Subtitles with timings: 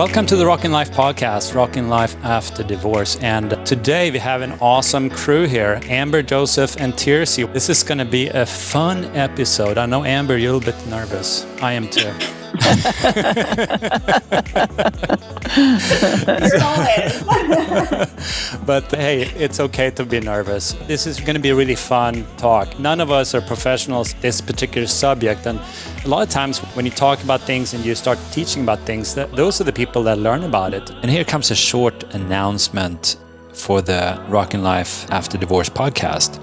[0.00, 3.16] Welcome to the Rockin' Life podcast, Rockin' Life After Divorce.
[3.16, 7.44] And today we have an awesome crew here Amber, Joseph, and Tiersy.
[7.52, 9.76] This is going to be a fun episode.
[9.76, 11.44] I know, Amber, you're a little bit nervous.
[11.60, 12.14] I am too.
[18.66, 20.74] but hey, it's okay to be nervous.
[20.86, 22.78] This is going to be a really fun talk.
[22.78, 25.60] None of us are professionals this particular subject, and
[26.04, 29.14] a lot of times when you talk about things and you start teaching about things,
[29.14, 30.90] that those are the people that learn about it.
[31.02, 33.16] And here comes a short announcement
[33.52, 36.38] for the Rockin' Life After Divorce podcast.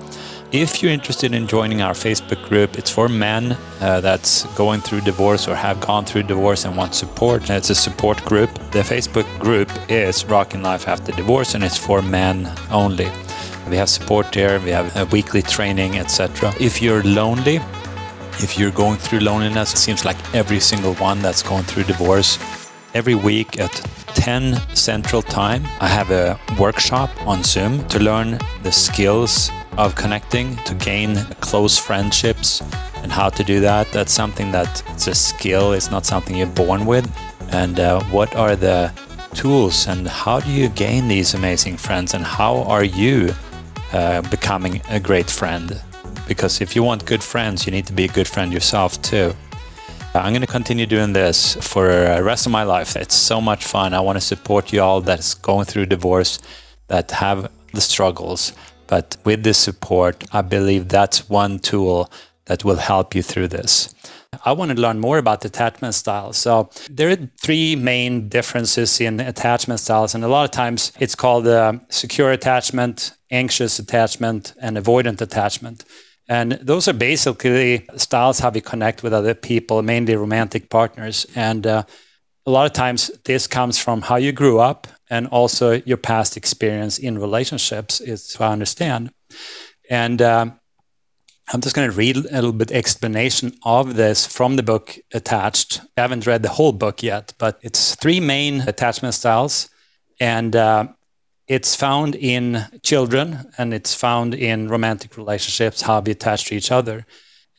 [0.54, 5.02] If you're interested in joining our Facebook group, it's for men uh, that's going through
[5.02, 7.50] divorce or have gone through divorce and want support.
[7.50, 8.54] It's a support group.
[8.72, 13.12] The Facebook group is Rocking Life After Divorce and it's for men only.
[13.70, 16.54] We have support there, we have a weekly training, etc.
[16.62, 17.58] If you're lonely,
[18.40, 22.40] if you're going through loneliness, it seems like every single one that's going through divorce,
[22.94, 23.73] every week at
[24.16, 30.56] 10 Central Time, I have a workshop on Zoom to learn the skills of connecting
[30.58, 32.61] to gain close friendships
[33.03, 33.92] and how to do that.
[33.92, 37.09] That's something that it's a skill, it's not something you're born with.
[37.52, 38.92] And uh, what are the
[39.33, 43.33] tools and how do you gain these amazing friends and how are you
[43.94, 45.81] uh, becoming a great friend?
[46.28, 49.33] Because if you want good friends, you need to be a good friend yourself too.
[50.14, 52.95] Uh, I'm going to continue doing this for the rest of my life.
[52.95, 53.94] It's so much fun.
[53.94, 56.39] I want to support you all that's going through divorce,
[56.88, 58.53] that have the struggles,
[58.88, 62.11] but with this support, I believe that's one tool
[62.45, 63.93] that will help you through this.
[64.45, 66.38] I want to learn more about attachment styles.
[66.38, 71.15] So there are three main differences in attachment styles, and a lot of times it's
[71.15, 75.85] called uh, secure attachment, anxious attachment, and avoidant attachment.
[76.30, 81.25] And those are basically styles how we connect with other people, mainly romantic partners.
[81.35, 81.83] And uh,
[82.45, 86.38] a lot of times this comes from how you grew up and also your past
[86.38, 89.11] experience in relationships is to understand.
[89.89, 90.59] And um,
[91.54, 95.82] i'm just going to read a little bit explanation of this from the book attached.
[95.98, 99.70] I haven't read the whole book yet but it's three main attachment styles.
[100.20, 100.87] And uh,
[101.48, 106.71] it's found in children and it's found in romantic relationships how we attach to each
[106.71, 107.05] other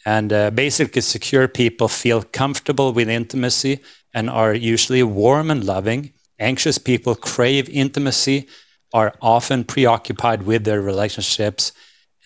[0.04, 3.80] and uh, basically secure people feel comfortable with intimacy
[4.12, 8.48] and are usually warm and loving Anxious people crave intimacy,
[8.92, 11.72] are often preoccupied with their relationships,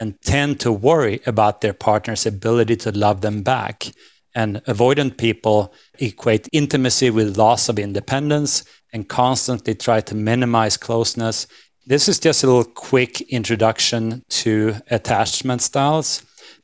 [0.01, 3.87] and tend to worry about their partner's ability to love them back.
[4.35, 11.47] And avoidant people equate intimacy with loss of independence and constantly try to minimize closeness.
[11.87, 16.23] This is just a little quick introduction to attachment styles.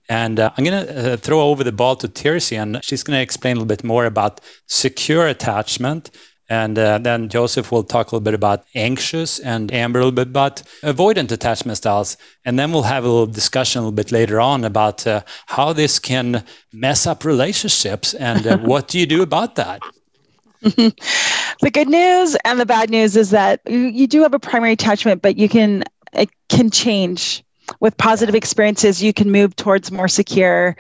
[0.09, 3.19] And uh, I'm going to uh, throw over the ball to Tirsi, and she's going
[3.19, 6.11] to explain a little bit more about secure attachment,
[6.49, 10.13] and uh, then Joseph will talk a little bit about anxious and Amber a little
[10.13, 12.17] bit about avoidant attachment styles.
[12.45, 15.75] And then we'll have a little discussion a little bit later on about uh, how
[15.75, 16.43] this can
[16.73, 19.83] mess up relationships and uh, what do you do about that?
[20.63, 24.73] the good news and the bad news is that you, you do have a primary
[24.73, 25.85] attachment, but you can,
[26.15, 27.45] it can change
[27.81, 29.03] with positive experiences.
[29.03, 30.77] You can move towards more secure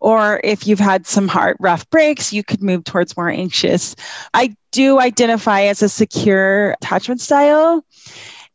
[0.00, 3.94] or if you've had some hard, rough breaks, you could move towards more anxious.
[4.34, 7.84] I do identify as a secure attachment style.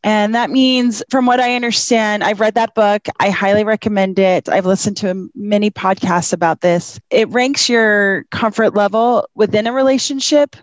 [0.05, 3.07] And that means, from what I understand, I've read that book.
[3.21, 4.49] I highly recommend it.
[4.49, 6.99] I've listened to many podcasts about this.
[7.09, 10.57] It ranks your comfort level within a relationship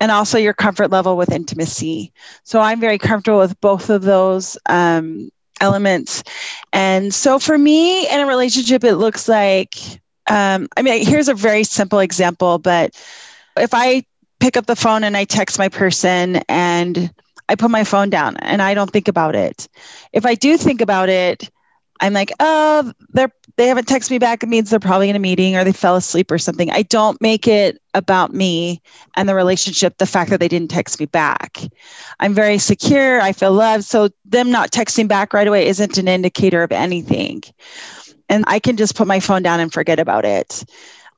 [0.00, 2.12] and also your comfort level with intimacy.
[2.42, 5.30] So I'm very comfortable with both of those um,
[5.62, 6.22] elements.
[6.74, 9.76] And so for me in a relationship, it looks like
[10.28, 12.94] um, I mean, here's a very simple example, but
[13.56, 14.04] if I
[14.40, 17.12] pick up the phone and I text my person and
[17.48, 19.68] I put my phone down and I don't think about it.
[20.12, 21.50] If I do think about it,
[22.00, 24.42] I'm like, oh, they're they haven't texted me back.
[24.42, 26.70] It means they're probably in a meeting or they fell asleep or something.
[26.70, 28.82] I don't make it about me
[29.16, 31.58] and the relationship, the fact that they didn't text me back.
[32.18, 33.20] I'm very secure.
[33.20, 33.84] I feel loved.
[33.84, 37.42] So them not texting back right away isn't an indicator of anything
[38.28, 40.64] and I can just put my phone down and forget about it.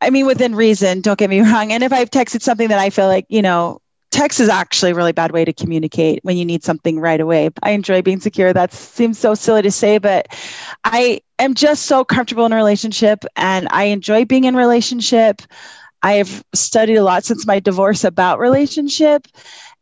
[0.01, 1.73] I mean, within reason, don't get me wrong.
[1.73, 3.81] And if I've texted something that I feel like, you know,
[4.11, 7.51] text is actually a really bad way to communicate when you need something right away.
[7.63, 8.53] I enjoy being secure.
[8.53, 10.29] That seems so silly to say, but
[10.85, 15.43] I am just so comfortable in a relationship and I enjoy being in relationship.
[16.03, 19.27] I have studied a lot since my divorce about relationship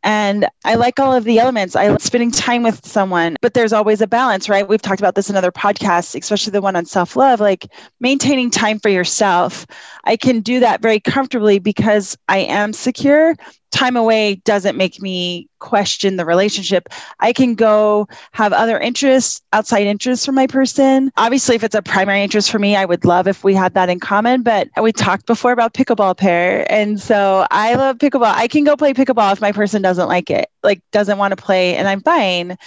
[0.05, 1.75] And I like all of the elements.
[1.75, 4.67] I like spending time with someone, but there's always a balance, right?
[4.67, 7.65] We've talked about this in other podcasts, especially the one on self love, like
[7.99, 9.65] maintaining time for yourself.
[10.03, 13.35] I can do that very comfortably because I am secure,
[13.75, 16.87] time away doesn't make me question the relationship.
[17.19, 21.11] I can go have other interests, outside interests for my person.
[21.17, 23.89] Obviously, if it's a primary interest for me, I would love if we had that
[23.89, 24.43] in common.
[24.43, 26.65] But we talked before about pickleball pair.
[26.71, 28.33] And so I love pickleball.
[28.33, 31.43] I can go play pickleball if my person doesn't like it, like doesn't want to
[31.43, 32.57] play, and I'm fine.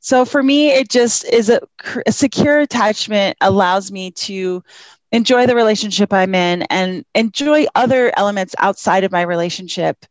[0.00, 1.60] So for me, it just is a,
[2.06, 4.62] a secure attachment allows me to
[5.12, 10.04] enjoy the relationship I'm in and enjoy other elements outside of my relationship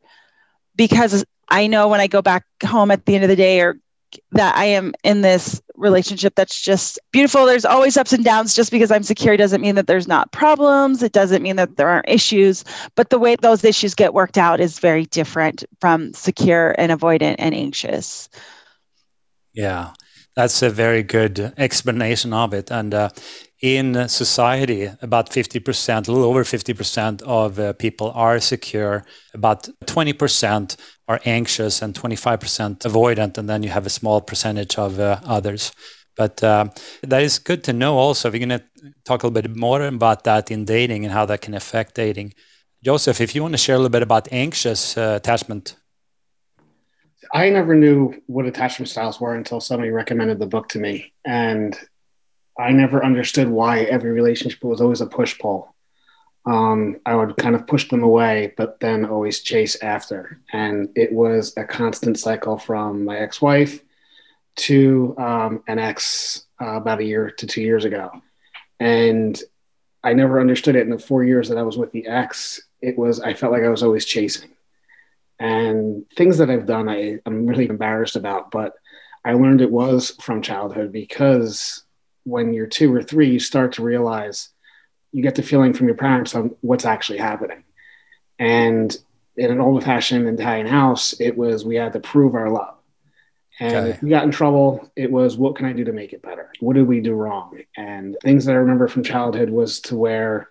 [0.75, 3.77] because I know when I go back home at the end of the day or
[4.31, 7.45] that I am in this relationship that's just beautiful.
[7.45, 8.55] There's always ups and downs.
[8.55, 11.03] Just because I'm secure doesn't mean that there's not problems.
[11.03, 12.63] It doesn't mean that there aren't issues.
[12.95, 17.35] But the way those issues get worked out is very different from secure and avoidant
[17.39, 18.29] and anxious.
[19.53, 19.93] Yeah,
[20.35, 22.71] that's a very good explanation of it.
[22.71, 23.09] And uh,
[23.61, 30.75] in society, about 50%, a little over 50% of uh, people are secure, about 20%
[31.07, 35.71] are anxious, and 25% avoidant, and then you have a small percentage of uh, others.
[36.17, 36.69] But uh,
[37.03, 38.29] that is good to know also.
[38.29, 38.63] We're going to
[39.03, 42.33] talk a little bit more about that in dating and how that can affect dating.
[42.83, 45.75] Joseph, if you want to share a little bit about anxious uh, attachment.
[47.33, 51.13] I never knew what attachment styles were until somebody recommended the book to me.
[51.25, 51.77] And
[52.57, 55.73] I never understood why every relationship was always a push pull.
[56.45, 60.39] Um, I would kind of push them away, but then always chase after.
[60.53, 63.81] And it was a constant cycle from my ex wife
[64.57, 68.11] to um, an ex uh, about a year to two years ago.
[68.79, 69.41] And
[70.03, 72.61] I never understood it in the four years that I was with the ex.
[72.81, 74.49] It was, I felt like I was always chasing.
[75.39, 78.75] And things that I've done, I, I'm really embarrassed about, but
[79.25, 81.84] I learned it was from childhood because
[82.25, 84.49] when you're two or three, you start to realize
[85.11, 87.63] you get the feeling from your parents on what's actually happening.
[88.37, 88.95] And
[89.37, 92.75] in an old fashioned Italian house, it was we had to prove our love.
[93.59, 93.89] And okay.
[93.91, 96.51] if we got in trouble, it was what can I do to make it better?
[96.59, 97.59] What did we do wrong?
[97.77, 100.49] And things that I remember from childhood was to where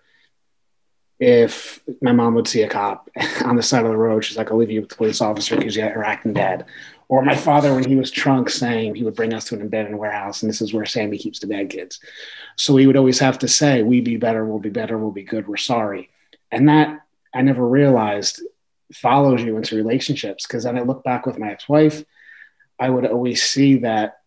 [1.19, 3.09] if my mom would see a cop
[3.45, 5.55] on the side of the road, she's like, I'll leave you with the police officer
[5.55, 6.65] because you're acting bad.
[7.07, 9.99] Or my father, when he was drunk, saying he would bring us to an abandoned
[9.99, 11.99] warehouse, and this is where Sammy keeps the bad kids.
[12.55, 15.23] So he would always have to say, "We be better, we'll be better, we'll be
[15.23, 16.09] good, we're sorry,"
[16.51, 17.01] and that
[17.33, 18.41] I never realized
[18.93, 20.45] follows you into relationships.
[20.47, 22.03] Because then I look back with my ex-wife,
[22.79, 24.21] I would always see that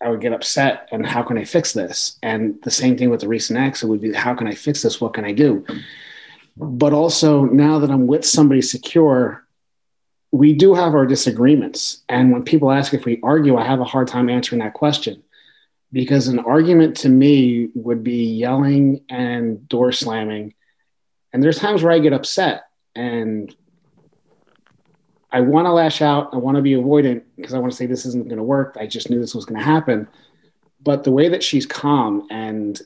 [0.00, 2.18] I would get upset and how can I fix this?
[2.22, 4.82] And the same thing with the recent ex, it would be how can I fix
[4.82, 5.00] this?
[5.00, 5.64] What can I do?
[6.56, 9.43] But also now that I'm with somebody secure,
[10.34, 12.02] we do have our disagreements.
[12.08, 15.22] And when people ask if we argue, I have a hard time answering that question
[15.92, 20.54] because an argument to me would be yelling and door slamming.
[21.32, 22.64] And there's times where I get upset
[22.96, 23.54] and
[25.30, 26.30] I want to lash out.
[26.34, 28.76] I want to be avoidant because I want to say this isn't going to work.
[28.80, 30.08] I just knew this was going to happen.
[30.82, 32.76] But the way that she's calm and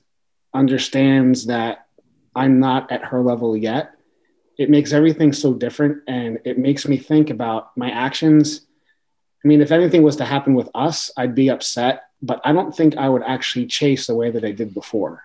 [0.52, 1.86] understands that
[2.36, 3.94] I'm not at her level yet
[4.58, 8.66] it makes everything so different and it makes me think about my actions.
[9.44, 12.74] I mean if anything was to happen with us i'd be upset but i don't
[12.74, 15.22] think i would actually chase the way that i did before.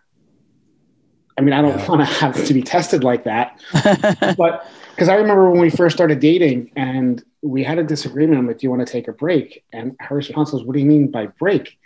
[1.35, 1.88] I mean i don't yeah.
[1.89, 3.59] want to have to be tested like that.
[4.38, 8.48] But because i remember when we first started dating and we had a disagreement i'm
[8.48, 9.65] like do you want to take a break?
[9.74, 11.79] And her response was what do you mean by break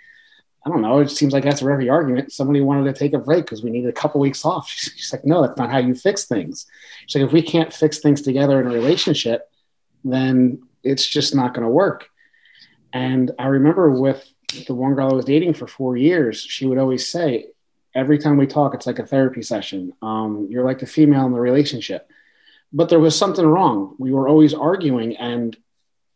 [0.67, 0.99] I don't know.
[0.99, 3.87] It seems like after every argument, somebody wanted to take a break because we needed
[3.87, 4.67] a couple weeks off.
[4.69, 6.65] She's, like, no, that's not how you fix things.
[7.05, 9.49] She's like, if we can't fix things together in a relationship,
[10.03, 12.09] then it's just not going to work.
[12.91, 14.29] And I remember with
[14.67, 17.45] the one girl I was dating for four years, she would always say,
[17.95, 19.93] every time we talk, it's like a therapy session.
[20.01, 22.11] Um, you're like the female in the relationship.
[22.73, 23.95] But there was something wrong.
[23.99, 25.55] We were always arguing, and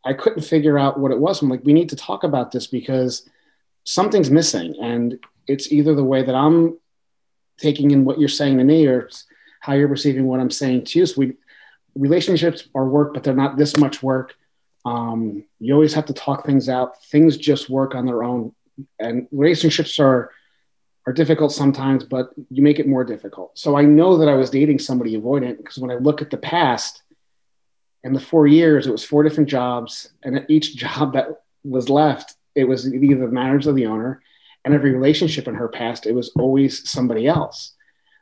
[0.04, 1.42] I couldn't figure out what it was.
[1.42, 3.30] I'm like, we need to talk about this because–
[3.84, 4.76] something's missing.
[4.82, 6.78] And it's either the way that i'm
[7.58, 9.10] taking in what you're saying to me or
[9.60, 11.06] how you're perceiving what i'm saying to you.
[11.06, 11.34] So we
[11.96, 14.36] relationships are work but they're not this much work.
[14.86, 17.04] Um, you always have to talk things out.
[17.06, 18.56] Things just work on their own.
[19.00, 20.32] And relationships are
[21.06, 23.58] are difficult sometimes but you make it more difficult.
[23.58, 26.38] So i know that i was dating somebody avoidant because when i look at the
[26.38, 27.04] past
[28.04, 30.14] in the four years it was four different jobs.
[30.24, 31.28] And at each job that
[31.64, 34.22] was left it was either the manager or the owner.
[34.64, 37.74] And every relationship in her past, it was always somebody else.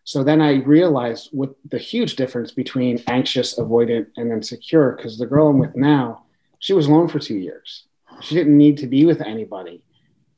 [0.06, 5.26] So then I realized what the huge difference between anxious, avoidant, and insecure, because the
[5.26, 6.24] girl I'm with now,
[6.60, 7.84] She was alone for two years.
[8.22, 9.84] She didn't need to be with anybody.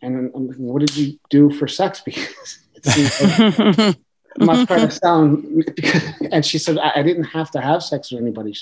[0.01, 2.01] And I'm um, like, what did you do for sex?
[2.83, 3.97] Because like,
[4.39, 5.69] I'm not trying to sound.
[6.31, 8.55] And she said, I, I didn't have to have sex with anybody.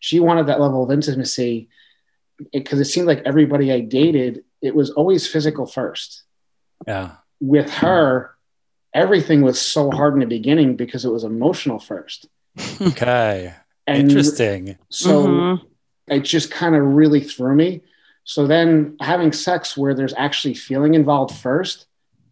[0.00, 1.68] She wanted that level of intimacy
[2.52, 6.22] because it, it seemed like everybody I dated, it was always physical first.
[6.86, 7.12] Yeah.
[7.40, 8.34] With her,
[8.94, 12.26] everything was so hard in the beginning because it was emotional first.
[12.80, 13.54] Okay.
[13.86, 14.76] And Interesting.
[14.88, 15.66] So mm-hmm.
[16.12, 17.82] it just kind of really threw me.
[18.24, 21.86] So then having sex where there's actually feeling involved first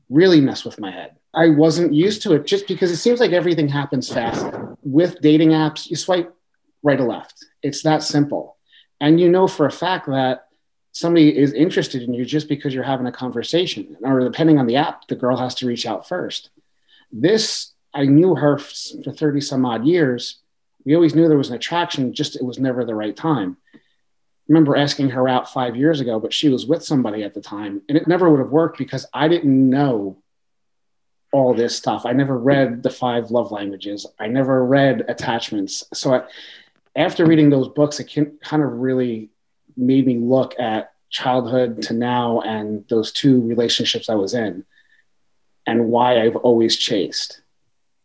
[0.08, 1.16] really messed with my head.
[1.34, 4.46] I wasn't used to it just because it seems like everything happens fast.
[4.82, 6.34] With dating apps, you swipe
[6.82, 7.44] right or left.
[7.62, 8.56] It's that simple.
[9.00, 10.47] And you know for a fact that
[10.98, 14.74] somebody is interested in you just because you're having a conversation, or depending on the
[14.74, 16.50] app, the girl has to reach out first.
[17.12, 20.40] This, I knew her for 30 some odd years.
[20.84, 23.58] We always knew there was an attraction, just it was never the right time.
[23.76, 23.78] I
[24.48, 27.80] remember asking her out five years ago, but she was with somebody at the time,
[27.88, 30.18] and it never would have worked because I didn't know
[31.30, 32.06] all this stuff.
[32.06, 34.04] I never read the five love languages.
[34.18, 35.84] I never read attachments.
[35.94, 36.22] So I,
[36.96, 39.30] after reading those books, it can, kind of really
[39.78, 44.64] made me look at childhood to now and those two relationships I was in
[45.66, 47.40] and why I've always chased.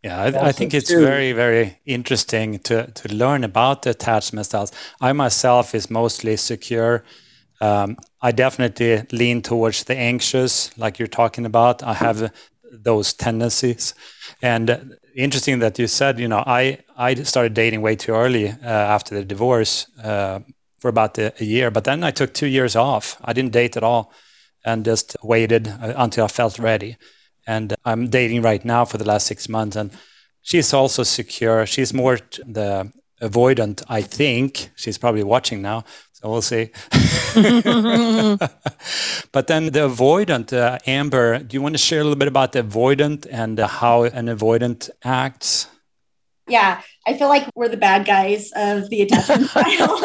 [0.04, 1.02] Yeah, I, I think it's too.
[1.02, 4.72] very, very interesting to, to learn about the attachment styles.
[5.00, 7.06] I myself is mostly secure.
[7.62, 11.84] Um, I definitely lean towards the anxious, like you're talking about.
[11.84, 12.34] I have
[12.70, 13.94] those tendencies.
[14.42, 18.56] And interesting that you said, you know, I I started dating way too early uh,
[18.66, 20.40] after the divorce uh,
[20.84, 23.16] for about a, a, year, but then I took two years off.
[23.24, 24.12] I didn't date at all,
[24.66, 26.98] and just waited uh, until I felt ready.
[27.48, 29.92] And I'm dating right now for the last six months, and
[30.42, 31.66] she's also secure.
[31.66, 34.72] She's more the avoidant, I think.
[34.76, 36.72] She's probably watching now, so we'll see.
[39.32, 42.52] but then the avoidant, uh, Amber, do you want to share a little bit about
[42.52, 45.68] the avoidant and uh, how an avoidant acts?
[46.48, 49.64] Yeah, I feel like we're the bad guys of the attachment style.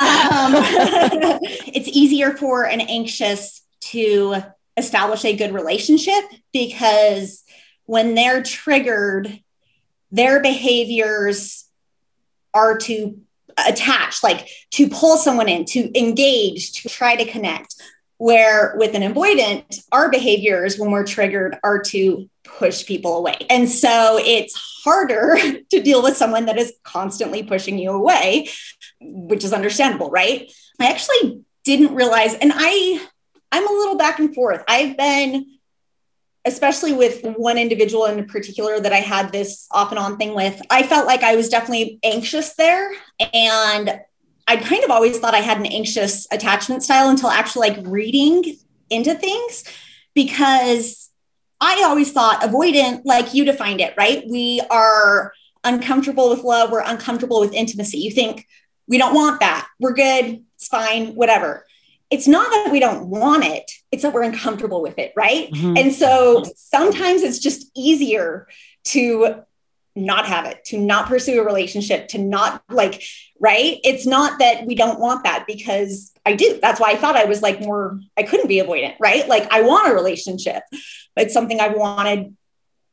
[0.00, 0.54] um,
[1.66, 4.36] it's easier for an anxious to
[4.76, 7.44] establish a good relationship because
[7.84, 9.40] when they're triggered,
[10.10, 11.66] their behaviors
[12.54, 13.20] are to
[13.66, 17.74] attach, like to pull someone in, to engage, to try to connect.
[18.18, 23.36] Where with an avoidant, our behaviors when we're triggered are to push people away.
[23.48, 25.36] And so it's harder
[25.70, 28.48] to deal with someone that is constantly pushing you away,
[29.00, 30.50] which is understandable, right?
[30.80, 33.06] I actually didn't realize, and I
[33.50, 34.62] I'm a little back and forth.
[34.68, 35.58] I've been
[36.44, 40.60] especially with one individual in particular that I had this off and on thing with,
[40.70, 42.90] I felt like I was definitely anxious there.
[43.34, 44.00] And
[44.48, 48.56] I kind of always thought I had an anxious attachment style until actually like reading
[48.90, 49.64] into things
[50.14, 51.10] because
[51.60, 54.24] I always thought avoidant, like you defined it, right?
[54.28, 57.98] We are uncomfortable with love, we're uncomfortable with intimacy.
[57.98, 58.46] You think
[58.88, 61.64] we don't want that, we're good, it's fine, whatever
[62.10, 65.50] it's not that we don't want it, it's that we're uncomfortable with it, right?
[65.50, 65.76] Mm-hmm.
[65.76, 68.48] And so sometimes it's just easier
[68.84, 69.42] to
[69.98, 73.02] not have it, to not pursue a relationship, to not like,
[73.40, 73.78] right?
[73.84, 76.58] It's not that we don't want that because I do.
[76.60, 79.28] That's why I thought I was like more, I couldn't be avoidant, right?
[79.28, 80.62] Like I want a relationship,
[81.16, 82.34] it's something I've wanted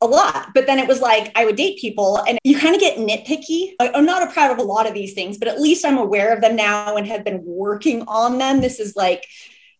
[0.01, 0.49] a lot.
[0.53, 3.73] But then it was like I would date people and you kind of get nitpicky.
[3.79, 6.33] I'm not a proud of a lot of these things, but at least I'm aware
[6.33, 8.61] of them now and have been working on them.
[8.61, 9.25] This is like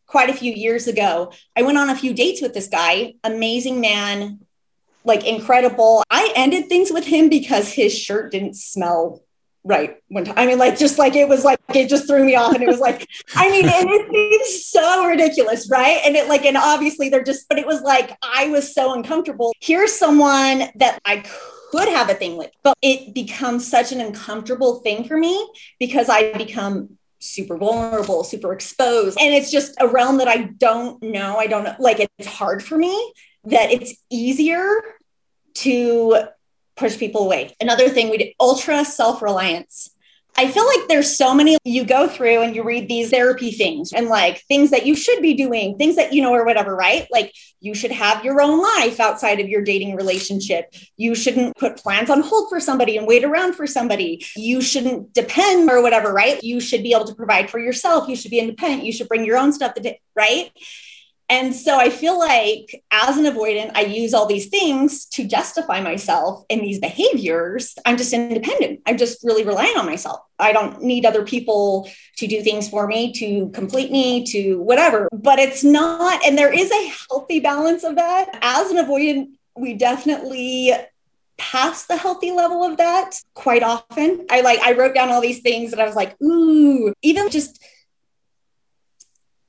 [0.06, 1.32] quite a few years ago.
[1.56, 4.40] I went on a few dates with this guy, amazing man,
[5.06, 6.04] like incredible.
[6.10, 9.22] I ended things with him because his shirt didn't smell
[9.64, 10.36] right one time.
[10.38, 12.68] I mean, like just like it was like it just threw me off, and it
[12.68, 16.00] was like, I mean, and it seems so ridiculous, right?
[16.06, 19.54] And it like, and obviously they're just, but it was like I was so uncomfortable.
[19.60, 21.26] Here's someone that I
[21.72, 26.10] could have a thing with, but it becomes such an uncomfortable thing for me because
[26.10, 29.18] I become super vulnerable, super exposed.
[29.20, 31.38] And it's just a realm that I don't know.
[31.38, 31.76] I don't know.
[31.80, 33.14] Like it's hard for me
[33.46, 34.82] that it's easier
[35.56, 36.24] to
[36.76, 37.56] push people away.
[37.60, 39.90] Another thing we did ultra self reliance.
[40.38, 43.94] I feel like there's so many you go through and you read these therapy things
[43.94, 47.08] and like things that you should be doing, things that you know, or whatever, right?
[47.10, 50.74] Like you should have your own life outside of your dating relationship.
[50.98, 54.26] You shouldn't put plans on hold for somebody and wait around for somebody.
[54.36, 56.44] You shouldn't depend or whatever, right?
[56.44, 58.10] You should be able to provide for yourself.
[58.10, 58.84] You should be independent.
[58.84, 60.52] You should bring your own stuff, to, right?
[61.28, 65.82] And so I feel like as an avoidant, I use all these things to justify
[65.82, 67.74] myself in these behaviors.
[67.86, 68.82] I'm just independent.
[68.86, 70.20] I'm just really relying on myself.
[70.38, 75.10] I don't need other people to do things for me, to complete me, to whatever.
[75.12, 78.38] But it's not, and there is a healthy balance of that.
[78.42, 80.74] As an avoidant, we definitely
[81.38, 84.26] pass the healthy level of that quite often.
[84.30, 87.64] I like I wrote down all these things and I was like, ooh, even just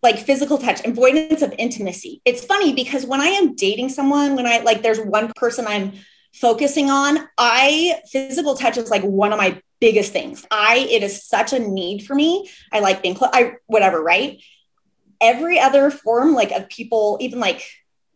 [0.06, 2.22] like physical touch, avoidance of intimacy.
[2.24, 5.94] It's funny because when I am dating someone, when I like there's one person I'm
[6.32, 10.46] focusing on, I physical touch is like one of my biggest things.
[10.48, 12.48] I it is such a need for me.
[12.72, 14.40] I like being close, I whatever, right?
[15.20, 17.66] Every other form like of people, even like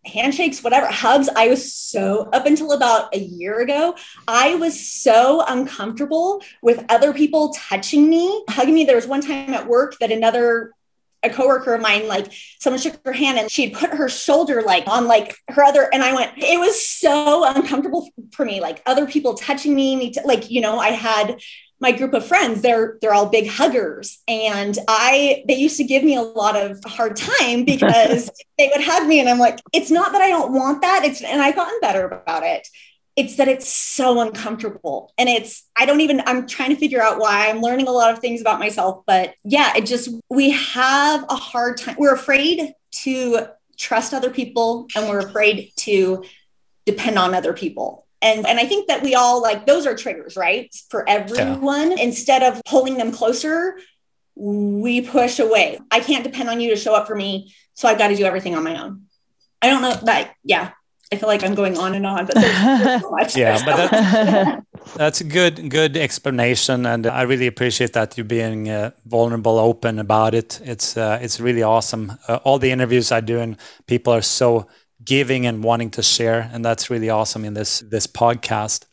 [0.06, 1.28] handshakes, whatever, hugs.
[1.28, 3.97] I was so, up until about a year ago,
[4.28, 8.85] I was so uncomfortable with other people touching me, hugging me.
[8.85, 10.73] There was one time at work that another
[11.22, 14.86] a coworker of mine, like someone shook her hand and she'd put her shoulder like
[14.86, 19.06] on like her other, and I went, it was so uncomfortable for me, like other
[19.06, 21.40] people touching me, me t- like, you know, I had
[21.80, 24.18] my group of friends, they're they're all big huggers.
[24.28, 28.84] And I they used to give me a lot of hard time because they would
[28.84, 31.04] hug me and I'm like, it's not that I don't want that.
[31.04, 32.68] It's and I've gotten better about it
[33.20, 35.12] it's that it's so uncomfortable.
[35.18, 37.48] And it's i don't even i'm trying to figure out why.
[37.48, 41.36] I'm learning a lot of things about myself but yeah it just we have a
[41.36, 41.96] hard time.
[41.98, 42.72] We're afraid
[43.04, 43.46] to
[43.78, 46.24] trust other people and we're afraid to
[46.86, 48.06] depend on other people.
[48.22, 50.74] And and i think that we all like those are triggers right?
[50.88, 51.90] For everyone.
[51.92, 52.04] Yeah.
[52.04, 53.78] instead of pulling them closer
[54.36, 55.78] we push away.
[55.90, 58.24] I can't depend on you to show up for me so i've got to do
[58.24, 59.02] everything on my own.
[59.62, 60.70] I don't know that yeah
[61.12, 63.36] I feel like I'm going on and on, but there's, so much.
[63.36, 68.70] yeah, but that's, that's a good good explanation, and I really appreciate that you being
[68.70, 70.60] uh, vulnerable, open about it.
[70.62, 72.12] It's uh, it's really awesome.
[72.28, 74.68] Uh, all the interviews I do, and people are so
[75.04, 78.86] giving and wanting to share, and that's really awesome in this this podcast.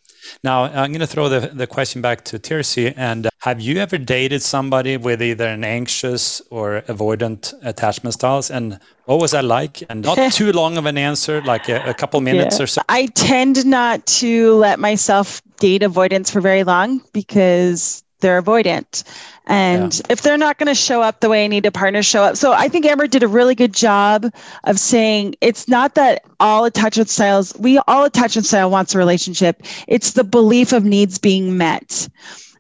[0.43, 2.93] Now, I'm going to throw the, the question back to Tirsi.
[2.95, 8.49] And uh, have you ever dated somebody with either an anxious or avoidant attachment styles?
[8.51, 9.83] And what was that like?
[9.89, 12.63] And not too long of an answer, like a, a couple minutes yeah.
[12.63, 12.81] or so.
[12.89, 19.03] I tend not to let myself date avoidants for very long because they're avoidant.
[19.45, 20.01] And yeah.
[20.09, 22.35] if they're not going to show up the way I need a partner show up.
[22.35, 24.25] So I think Amber did a really good job
[24.65, 29.63] of saying it's not that all attachment styles, we all attachment style wants a relationship.
[29.87, 32.09] It's the belief of needs being met.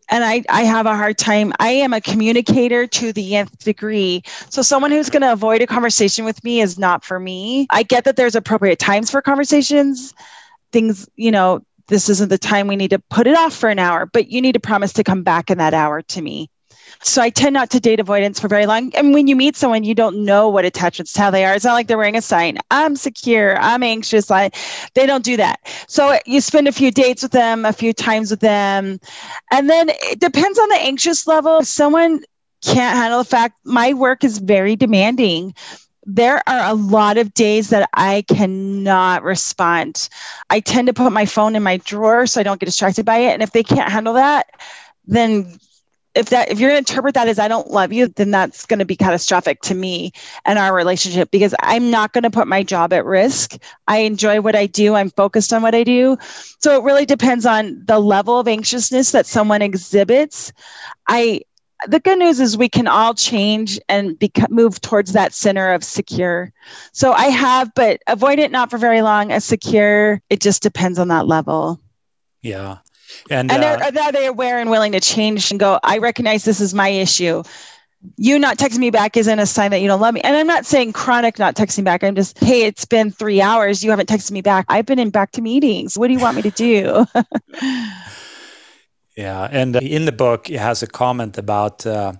[0.09, 1.51] And I, I have a hard time.
[1.59, 4.23] I am a communicator to the nth degree.
[4.49, 7.67] So someone who's going to avoid a conversation with me is not for me.
[7.71, 10.13] I get that there's appropriate times for conversations
[10.71, 13.79] things you know this isn't the time we need to put it off for an
[13.79, 16.49] hour, but you need to promise to come back in that hour to me.
[17.03, 18.93] So I tend not to date avoidants for very long.
[18.95, 21.53] And when you meet someone, you don't know what attachments to how they are.
[21.53, 22.57] It's not like they're wearing a sign.
[22.71, 23.57] I'm secure.
[23.59, 24.31] I'm anxious.
[24.31, 24.49] I,
[24.95, 25.59] they don't do that.
[25.87, 28.99] So you spend a few dates with them, a few times with them,
[29.51, 31.59] and then it depends on the anxious level.
[31.59, 32.23] If someone
[32.63, 35.53] can't handle the fact my work is very demanding
[36.07, 40.07] there are a lot of days that I cannot respond.
[40.49, 43.17] I tend to put my phone in my drawer so I don't get distracted by
[43.17, 43.33] it.
[43.33, 44.47] And if they can't handle that,
[45.05, 45.59] then
[46.15, 48.65] if that if you're going to interpret that as I don't love you, then that's
[48.65, 50.13] going to be catastrophic to me
[50.45, 53.57] and our relationship because I'm not going to put my job at risk.
[53.87, 54.95] I enjoy what I do.
[54.95, 56.17] I'm focused on what I do.
[56.59, 60.53] So it really depends on the level of anxiousness that someone exhibits.
[61.07, 61.41] I
[61.85, 65.83] the good news is we can all change and become, move towards that center of
[65.83, 66.51] secure.
[66.91, 69.31] So I have, but avoid it not for very long.
[69.31, 71.79] A secure, it just depends on that level.
[72.41, 72.77] Yeah.
[73.29, 76.59] And, and uh, are they aware and willing to change and go, I recognize this
[76.59, 77.43] is my issue.
[78.15, 80.21] You not texting me back isn't a sign that you don't love me.
[80.21, 82.03] And I'm not saying chronic not texting back.
[82.03, 83.83] I'm just, hey, it's been three hours.
[83.83, 84.65] You haven't texted me back.
[84.69, 85.97] I've been in back to meetings.
[85.97, 87.05] What do you want me to do?
[89.17, 92.13] Yeah, and uh, in the book, it has a comment about uh,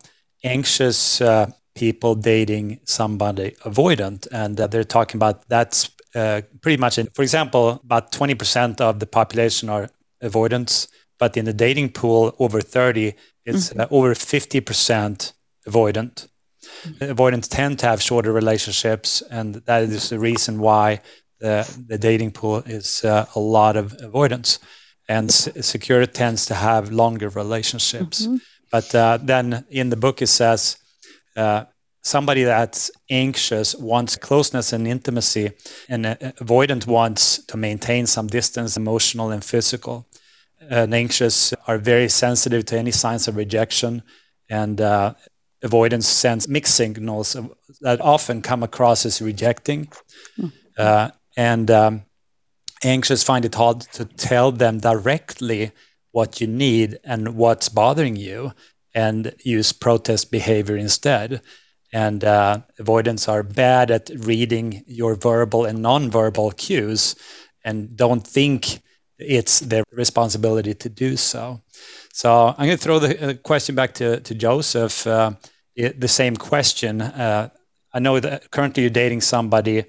[0.43, 6.97] anxious uh, people dating somebody avoidant, and uh, they're talking about that's uh, pretty much.
[6.97, 9.89] In, for example, about twenty percent of the population are
[10.21, 10.87] avoidants,
[11.19, 13.13] but in the dating pool, over thirty,
[13.45, 13.81] it's mm-hmm.
[13.81, 15.33] Uh, over fifty percent
[15.67, 16.27] avoidant.
[16.83, 17.11] Mm-hmm.
[17.11, 21.01] Avoidants tend to have shorter relationships, and that is the reason why
[21.39, 24.57] the the dating pool is a lot of avoidants
[25.07, 28.25] and secure tends to have longer relationships.
[28.25, 28.37] Mm-hmm.
[28.71, 30.77] But uh, then in the book it says
[31.35, 31.65] uh,
[32.01, 35.51] somebody that's anxious wants closeness and intimacy,
[35.89, 40.07] and uh, avoidant wants to maintain some distance, emotional and physical.
[40.69, 44.01] And anxious are very sensitive to any signs of rejection,
[44.49, 45.13] and uh,
[45.61, 47.37] avoidants sends mixed signals
[47.81, 49.87] that often come across as rejecting.
[50.37, 50.51] Mm.
[50.77, 52.03] Uh, and um,
[52.83, 55.71] anxious find it hard to tell them directly
[56.11, 58.53] what you need and what's bothering you
[58.93, 61.41] and use protest behavior instead.
[61.93, 67.15] And uh, avoidants are bad at reading your verbal and non-verbal cues
[67.63, 68.81] and don't think
[69.19, 71.61] it's their responsibility to do so.
[72.13, 75.05] So I'm going to throw the uh, question back to, to Joseph.
[75.05, 75.31] Uh,
[75.75, 77.01] the same question.
[77.01, 77.49] Uh,
[77.93, 79.85] I know that currently you're dating somebody,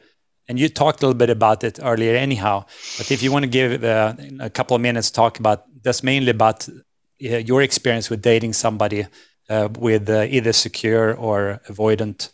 [0.48, 2.64] and you talked a little bit about it earlier, anyhow.
[2.96, 6.30] But if you want to give uh, a couple of minutes, talk about that's mainly
[6.30, 9.06] about uh, your experience with dating somebody
[9.48, 12.30] uh, with either secure or avoidant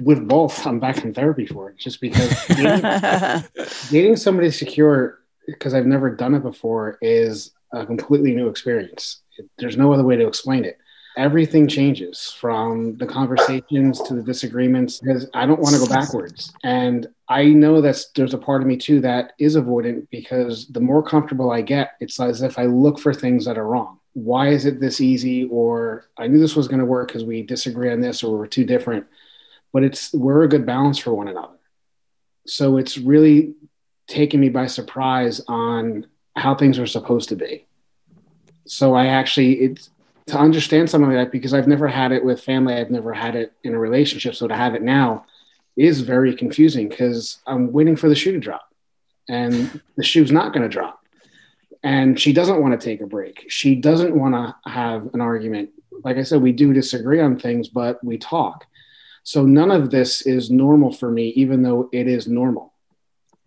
[0.00, 3.42] with both i'm back in therapy for it just because dating,
[3.90, 9.22] dating somebody secure because i've never done it before is a completely new experience
[9.58, 10.78] there's no other way to explain it
[11.16, 16.52] everything changes from the conversations to the disagreements because i don't want to go backwards
[16.62, 20.80] and i know that there's a part of me too that is avoidant because the
[20.80, 24.48] more comfortable i get it's as if i look for things that are wrong why
[24.48, 27.90] is it this easy or i knew this was going to work because we disagree
[27.92, 29.06] on this or we're too different
[29.76, 31.58] but it's we're a good balance for one another.
[32.46, 33.54] So it's really
[34.06, 37.66] taken me by surprise on how things are supposed to be.
[38.66, 39.90] So I actually it's
[40.26, 43.36] to understand something like that because I've never had it with family, I've never had
[43.36, 44.34] it in a relationship.
[44.34, 45.24] So to have it now
[45.76, 48.72] is very confusing because I'm waiting for the shoe to drop
[49.28, 51.00] and the shoe's not going to drop.
[51.82, 53.44] And she doesn't want to take a break.
[53.48, 55.70] She doesn't want to have an argument.
[56.02, 58.66] Like I said, we do disagree on things, but we talk.
[59.22, 62.72] So none of this is normal for me, even though it is normal.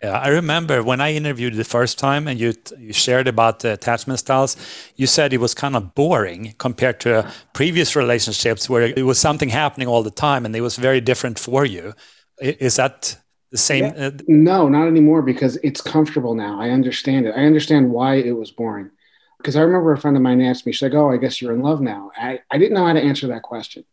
[0.01, 3.73] Yeah, I remember when I interviewed the first time and you, you shared about the
[3.73, 4.55] attachment styles,
[4.95, 9.49] you said it was kind of boring compared to previous relationships where it was something
[9.49, 11.93] happening all the time and it was very different for you.
[12.39, 13.17] Is that
[13.51, 13.85] the same?
[13.85, 14.07] Yeah.
[14.07, 16.61] Uh, no, not anymore because it's comfortable now.
[16.61, 17.35] I understand it.
[17.35, 18.91] I understand why it was boring.
[19.37, 21.53] Because I remember a friend of mine asked me, she's like, Oh, I guess you're
[21.53, 22.11] in love now.
[22.15, 23.83] I, I didn't know how to answer that question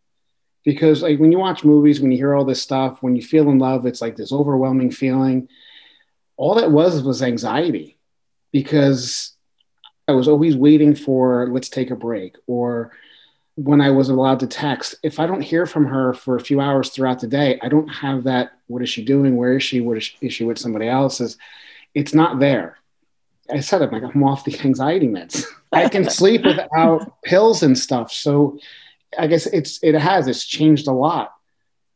[0.65, 3.49] because like when you watch movies when you hear all this stuff when you feel
[3.49, 5.49] in love it's like this overwhelming feeling
[6.37, 7.99] all that was was anxiety
[8.53, 9.35] because
[10.09, 12.93] i was always waiting for let's take a break or
[13.55, 16.61] when i was allowed to text if i don't hear from her for a few
[16.61, 19.37] hours throughout the day i don't have that what is she doing?
[19.37, 19.81] Where is she?
[19.81, 21.21] What is she, is she with somebody else?
[21.21, 21.37] Is
[21.95, 22.79] it's not there.
[23.51, 25.45] I said it like i'm off the anxiety meds.
[25.73, 28.13] I can sleep without pills and stuff.
[28.13, 28.59] So
[29.19, 31.33] I guess it's it has it's changed a lot.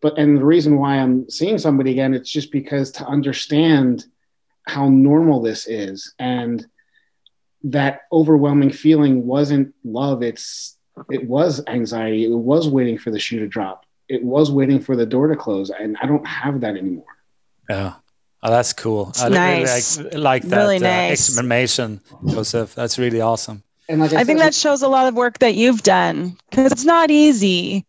[0.00, 4.06] But and the reason why I'm seeing somebody again, it's just because to understand
[4.66, 6.66] how normal this is and
[7.64, 10.22] that overwhelming feeling wasn't love.
[10.22, 10.76] It's
[11.10, 12.24] it was anxiety.
[12.24, 13.84] It was waiting for the shoe to drop.
[14.08, 17.04] It was waiting for the door to close, and I don't have that anymore.
[17.68, 17.94] Yeah.
[18.42, 19.12] Oh, that's cool.
[19.20, 19.98] I nice.
[19.98, 21.12] really like, like that really uh, nice.
[21.12, 22.74] explanation, Joseph.
[22.74, 23.62] That's really awesome.
[23.88, 26.36] And like I, I said, think that shows a lot of work that you've done
[26.48, 27.84] because it's not easy.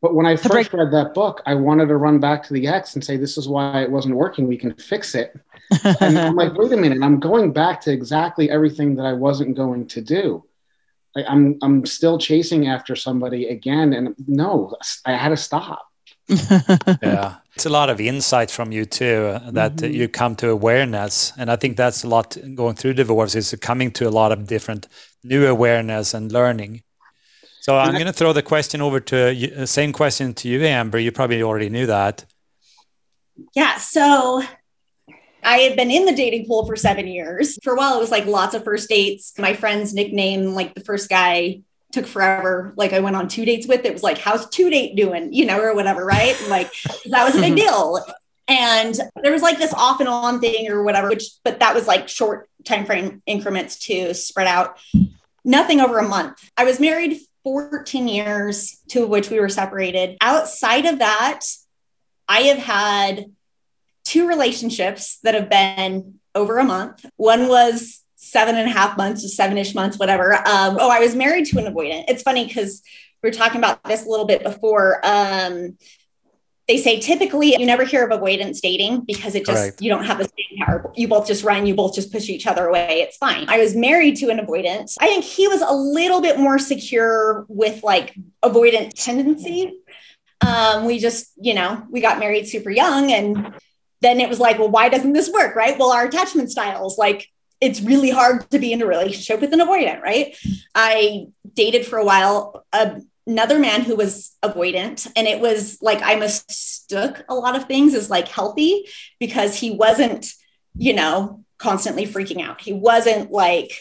[0.00, 2.68] But when I first break- read that book, I wanted to run back to the
[2.68, 4.46] ex and say, "This is why it wasn't working.
[4.46, 5.34] We can fix it."
[6.00, 7.02] and I'm like, "Wait a minute!
[7.02, 10.44] I'm going back to exactly everything that I wasn't going to do.
[11.16, 15.84] Like, I'm I'm still chasing after somebody again, and no, I had to stop."
[16.28, 19.92] yeah, it's a lot of insight from you too that mm-hmm.
[19.92, 23.90] you come to awareness, and I think that's a lot going through divorce is coming
[23.92, 24.86] to a lot of different
[25.24, 26.82] new awareness and learning.
[27.68, 30.64] So I'm going to throw the question over to you, uh, same question to you,
[30.64, 30.98] Amber.
[30.98, 32.24] You probably already knew that.
[33.54, 33.76] Yeah.
[33.76, 34.42] So
[35.44, 37.58] I had been in the dating pool for seven years.
[37.62, 39.34] For a while, it was like lots of first dates.
[39.38, 41.60] My friend's nickname, like the first guy,
[41.92, 42.72] took forever.
[42.76, 43.84] Like I went on two dates with.
[43.84, 46.42] It was like, "How's two date doing?" You know, or whatever, right?
[46.48, 46.72] like
[47.10, 48.02] that was a big deal.
[48.48, 51.86] And there was like this off and on thing or whatever, which but that was
[51.86, 54.78] like short time frame increments to spread out.
[55.44, 56.50] Nothing over a month.
[56.56, 60.18] I was married 14 years, two of which we were separated.
[60.20, 61.40] Outside of that,
[62.28, 63.24] I have had
[64.04, 67.06] two relationships that have been over a month.
[67.16, 70.34] One was seven and a half months to seven ish months, whatever.
[70.34, 72.04] Um, oh, I was married to an avoidant.
[72.08, 72.82] It's funny because
[73.22, 75.00] we were talking about this a little bit before.
[75.02, 75.78] Um,
[76.68, 79.82] they say typically you never hear of avoidants dating because it just Correct.
[79.82, 80.92] you don't have the same power.
[80.94, 83.00] You both just run, you both just push each other away.
[83.00, 83.48] It's fine.
[83.48, 84.94] I was married to an avoidant.
[85.00, 89.80] I think he was a little bit more secure with like avoidant tendency.
[90.46, 93.54] Um, we just, you know, we got married super young and
[94.02, 95.56] then it was like, well, why doesn't this work?
[95.56, 95.78] Right.
[95.78, 97.28] Well, our attachment styles, like
[97.60, 100.36] it's really hard to be in a relationship with an avoidant, right?
[100.74, 106.02] I dated for a while a another man who was avoidant and it was like
[106.02, 108.86] i mistook a lot of things as like healthy
[109.20, 110.32] because he wasn't
[110.74, 112.60] you know constantly freaking out.
[112.60, 113.72] He wasn't like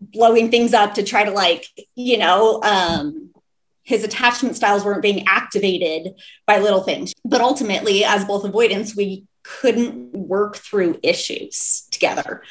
[0.00, 3.30] blowing things up to try to like you know um
[3.84, 6.14] his attachment styles weren't being activated
[6.46, 7.12] by little things.
[7.24, 12.42] But ultimately as both avoidants we couldn't work through issues together.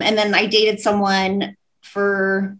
[0.00, 2.56] And then i dated someone for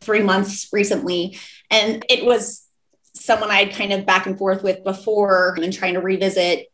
[0.00, 1.38] three months recently
[1.74, 2.66] and it was
[3.14, 6.68] someone I'd kind of back and forth with before and trying to revisit,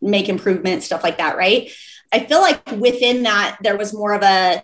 [0.00, 1.70] make improvements, stuff like that, right?
[2.12, 4.62] I feel like within that, there was more of a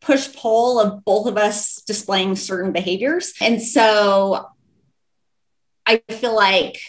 [0.00, 3.32] push pull of both of us displaying certain behaviors.
[3.40, 4.48] And so
[5.86, 6.80] I feel like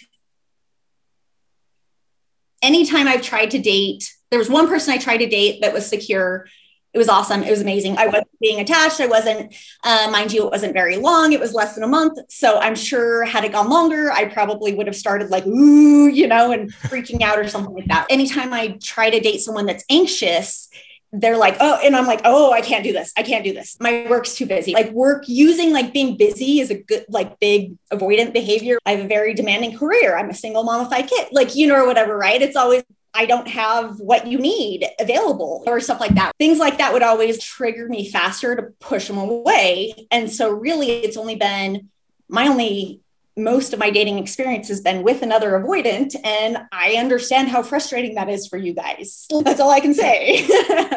[2.64, 5.88] anytime I've tried to date, there was one person I tried to date that was
[5.88, 6.48] secure
[6.94, 7.44] it was awesome.
[7.44, 7.98] It was amazing.
[7.98, 9.00] I wasn't being attached.
[9.00, 11.34] I wasn't, uh, mind you, it wasn't very long.
[11.34, 12.20] It was less than a month.
[12.30, 16.28] So I'm sure had it gone longer, I probably would have started like, ooh, you
[16.28, 18.06] know, and freaking out or something like that.
[18.10, 20.70] Anytime I try to date someone that's anxious,
[21.16, 23.14] they're like, oh, and I'm like, oh, I can't do this.
[23.16, 23.78] I can't do this.
[23.80, 24.74] My work's too busy.
[24.74, 28.80] Like work using like being busy is a good, like big avoidant behavior.
[28.86, 30.18] I have a very demanding career.
[30.18, 32.42] I'm a single mom of five kids, like, you know, or whatever, right?
[32.42, 36.34] It's always I don't have what you need available or stuff like that.
[36.40, 40.08] Things like that would always trigger me faster to push them away.
[40.10, 41.90] And so, really, it's only been
[42.28, 43.04] my only
[43.36, 48.14] most of my dating experience has been with another avoidant and i understand how frustrating
[48.14, 50.46] that is for you guys that's all i can say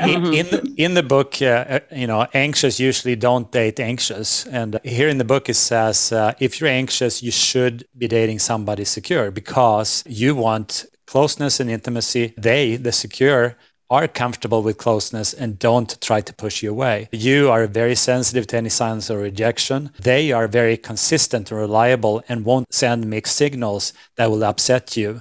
[0.03, 4.47] in, in, the, in the book uh, uh, you know anxious usually don't date anxious
[4.49, 8.39] and here in the book it says uh, if you're anxious you should be dating
[8.39, 13.57] somebody secure because you want closeness and intimacy, they, the secure,
[13.89, 17.09] are comfortable with closeness and don't try to push you away.
[17.13, 19.91] You are very sensitive to any signs of rejection.
[20.01, 25.21] They are very consistent and reliable and won't send mixed signals that will upset you.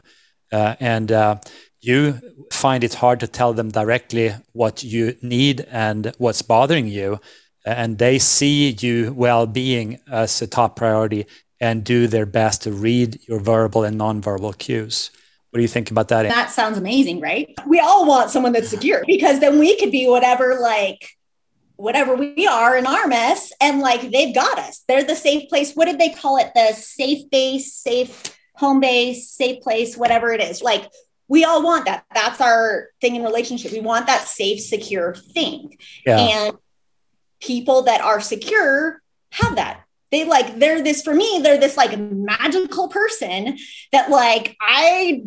[0.51, 1.35] Uh, and uh,
[1.81, 2.19] you
[2.51, 7.19] find it hard to tell them directly what you need and what's bothering you.
[7.65, 11.25] And they see you well being as a top priority
[11.59, 15.11] and do their best to read your verbal and nonverbal cues.
[15.55, 16.23] What do you think about that?
[16.23, 17.55] That sounds amazing, right?
[17.65, 21.11] We all want someone that's secure because then we could be whatever, like,
[21.77, 24.83] whatever we are in our mess and like they've got us.
[24.85, 25.71] They're the safe place.
[25.71, 26.51] What did they call it?
[26.53, 30.61] The safe base, safe home base, safe place, whatever it is.
[30.61, 30.89] Like
[31.29, 32.03] we all want that.
[32.13, 33.71] That's our thing in relationship.
[33.71, 35.77] We want that safe, secure thing.
[36.05, 36.17] Yeah.
[36.17, 36.57] And
[37.39, 41.99] people that are secure have that they like they're this for me they're this like
[41.99, 43.57] magical person
[43.91, 45.21] that like i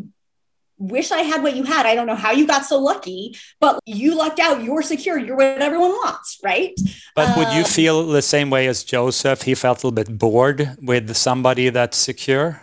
[0.79, 1.87] wish I had what you had.
[1.87, 4.63] I don't know how you got so lucky, but you lucked out.
[4.63, 5.19] You're secure.
[5.19, 6.79] You're what everyone wants, right?
[7.15, 9.43] But would you um, feel the same way as Joseph?
[9.43, 12.63] He felt a little bit bored with somebody that's secure?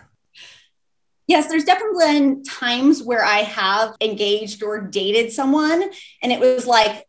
[1.26, 5.82] Yes, there's definitely been times where I have engaged or dated someone,
[6.22, 7.04] and it was like,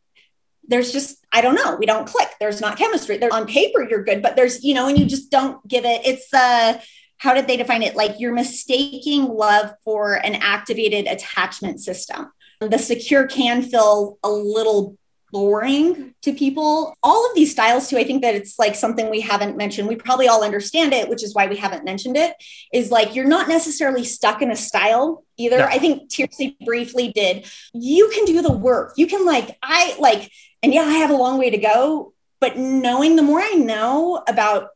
[0.68, 2.30] there's just, I don't know, we don't click.
[2.40, 3.22] There's not chemistry.
[3.30, 6.34] On paper, you're good, but there's, you know, and you just don't give it, it's,
[6.34, 6.82] uh,
[7.18, 7.96] how did they define it?
[7.96, 12.32] Like you're mistaking love for an activated attachment system.
[12.60, 14.98] The secure can feel a little
[15.32, 16.96] boring to people.
[17.04, 19.88] All of these styles, too, I think that it's like something we haven't mentioned.
[19.88, 22.34] We probably all understand it, which is why we haven't mentioned it.
[22.74, 25.68] Is like you're not necessarily stuck in a style either.
[25.68, 27.46] I think Tiersey briefly did.
[27.74, 28.94] You can do the work.
[28.98, 30.32] You can, like, I like,
[30.64, 32.14] and yeah, I have a long way to go.
[32.40, 34.70] But knowing the more I know about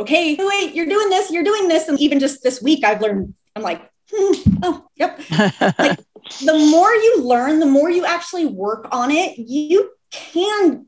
[0.00, 1.88] okay, wait, you're doing this, you're doing this.
[1.88, 5.20] And even just this week, I've learned, I'm like, hmm, oh, yep.
[5.78, 5.98] like,
[6.44, 10.86] the more you learn, the more you actually work on it, you can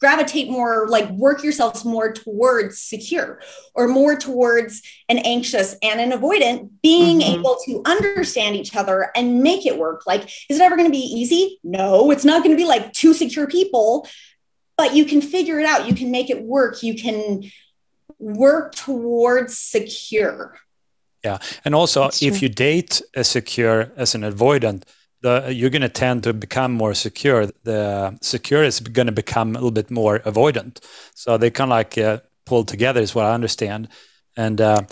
[0.00, 3.40] gravitate more, like work yourselves more towards secure
[3.74, 7.40] or more towards an anxious and an avoidant being mm-hmm.
[7.40, 10.06] able to understand each other and make it work.
[10.06, 11.58] Like, is it ever going to be easy?
[11.64, 14.06] No, it's not going to be like two secure people,
[14.76, 15.88] but you can figure it out.
[15.88, 16.82] You can make it work.
[16.82, 17.44] You can
[18.24, 20.56] work towards secure.
[21.24, 21.38] Yeah.
[21.64, 24.82] And also, if you date a secure as an avoidant,
[25.22, 27.46] the, you're going to tend to become more secure.
[27.62, 30.80] The secure is going to become a little bit more avoidant.
[31.14, 33.88] So they kind of like uh, pull together, is what I understand.
[34.36, 34.82] And uh,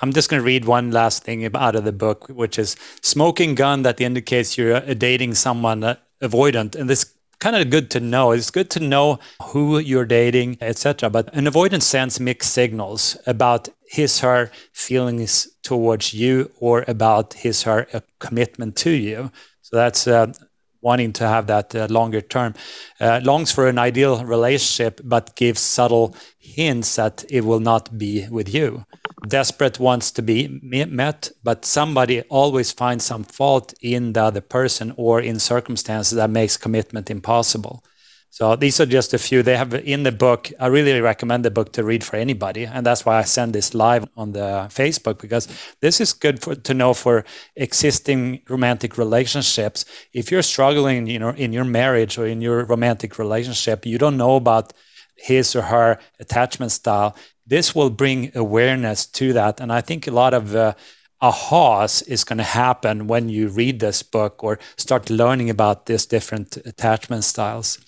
[0.00, 3.56] I'm just going to read one last thing out of the book, which is smoking
[3.56, 6.76] gun that indicates you're uh, dating someone uh, avoidant.
[6.76, 8.32] And this kind of good to know.
[8.32, 11.10] It's good to know who you're dating, etc.
[11.10, 17.62] But an avoidant sends mixed signals about his her feelings towards you or about his
[17.62, 17.86] her
[18.18, 19.30] commitment to you.
[19.62, 20.32] So that's uh,
[20.80, 22.54] wanting to have that uh, longer term,
[23.00, 28.26] uh, longs for an ideal relationship, but gives subtle hints that it will not be
[28.28, 28.84] with you.
[29.26, 34.94] Desperate wants to be met, but somebody always finds some fault in the other person
[34.96, 37.82] or in circumstances that makes commitment impossible.
[38.30, 39.42] So these are just a few.
[39.42, 40.52] They have in the book.
[40.60, 43.74] I really recommend the book to read for anybody, and that's why I send this
[43.74, 45.48] live on the Facebook because
[45.80, 47.24] this is good for, to know for
[47.56, 49.86] existing romantic relationships.
[50.12, 54.18] If you're struggling, you know, in your marriage or in your romantic relationship, you don't
[54.18, 54.74] know about
[55.16, 57.16] his or her attachment style.
[57.48, 60.74] This will bring awareness to that, and I think a lot of uh,
[61.22, 66.04] ahas is going to happen when you read this book or start learning about these
[66.06, 67.78] different attachment styles.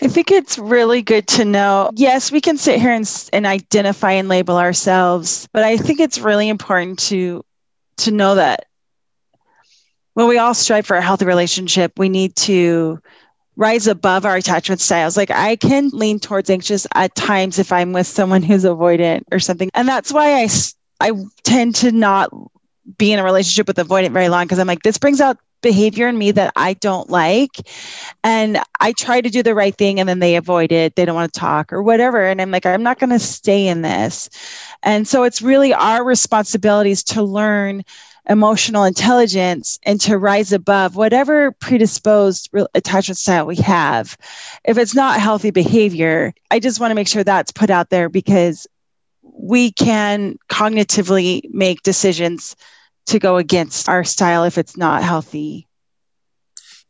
[0.00, 1.90] I think it's really good to know.
[1.94, 6.18] Yes, we can sit here and, and identify and label ourselves, but I think it's
[6.18, 7.44] really important to
[7.98, 8.66] to know that
[10.14, 13.00] when we all strive for a healthy relationship, we need to
[13.56, 15.16] rise above our attachment styles.
[15.16, 19.38] Like I can lean towards anxious at times if I'm with someone who's avoidant or
[19.38, 20.48] something, and that's why I
[21.00, 22.30] I tend to not
[22.98, 26.06] be in a relationship with avoidant very long because I'm like this brings out behavior
[26.06, 27.50] in me that I don't like.
[28.22, 30.94] And I try to do the right thing and then they avoid it.
[30.94, 32.24] They don't want to talk or whatever.
[32.24, 34.28] And I'm like, I'm not going to stay in this.
[34.82, 37.82] And so it's really our responsibilities to learn
[38.28, 44.16] emotional intelligence and to rise above whatever predisposed attachment style we have.
[44.64, 48.08] If it's not healthy behavior, I just want to make sure that's put out there
[48.08, 48.66] because
[49.22, 52.56] we can cognitively make decisions
[53.06, 55.68] to go against our style if it's not healthy.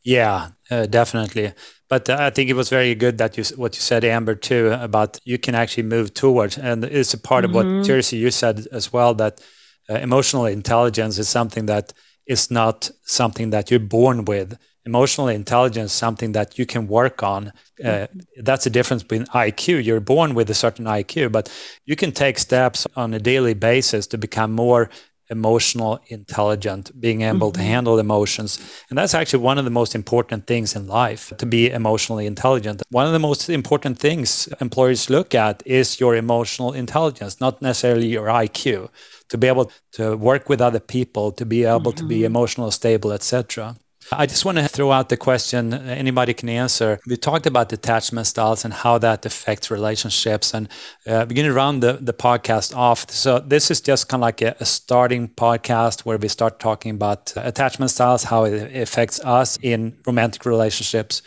[0.03, 1.53] Yeah, uh, definitely.
[1.89, 4.73] But uh, I think it was very good that you what you said, Amber, too,
[4.73, 7.51] about you can actually move towards, and it's a part mm-hmm.
[7.51, 7.87] of what mm-hmm.
[7.87, 9.41] Kirsty you said as well that
[9.89, 11.93] uh, emotional intelligence is something that
[12.27, 14.59] is not something that you're born with.
[14.85, 17.53] Emotional intelligence is something that you can work on.
[17.85, 18.07] Uh,
[18.43, 19.85] that's the difference between IQ.
[19.85, 21.53] You're born with a certain IQ, but
[21.85, 24.89] you can take steps on a daily basis to become more
[25.29, 27.61] emotional intelligent being able mm-hmm.
[27.61, 31.47] to handle emotions and that's actually one of the most important things in life to
[31.47, 36.73] be emotionally intelligent one of the most important things employers look at is your emotional
[36.73, 38.89] intelligence not necessarily your iq
[39.29, 41.99] to be able to work with other people to be able mm-hmm.
[41.99, 42.27] to be mm-hmm.
[42.27, 43.77] emotional stable etc
[44.13, 47.01] I just want to throw out the question anybody can answer.
[47.07, 50.55] We talked about attachment styles and how that affects relationships.
[50.55, 50.69] And
[51.07, 53.11] uh, beginning to round the, the podcast off.
[53.11, 56.93] So, this is just kind of like a, a starting podcast where we start talking
[56.93, 61.23] about attachment styles, how it affects us in romantic relationships.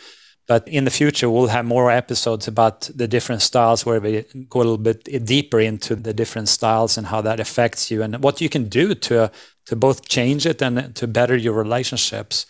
[0.50, 4.58] But in the future, we'll have more episodes about the different styles where we go
[4.58, 8.40] a little bit deeper into the different styles and how that affects you and what
[8.40, 9.30] you can do to,
[9.66, 12.46] to both change it and to better your relationships.